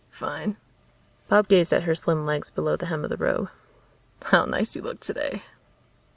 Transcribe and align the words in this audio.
"Fine." 0.09 0.57
Bob 1.27 1.47
gazed 1.47 1.71
at 1.71 1.83
her 1.83 1.93
slim 1.93 2.25
legs 2.25 2.49
below 2.49 2.75
the 2.75 2.87
hem 2.87 3.03
of 3.03 3.11
the 3.11 3.17
robe. 3.17 3.51
"How 4.23 4.45
nice 4.45 4.75
you 4.75 4.81
look 4.81 4.99
today." 4.99 5.43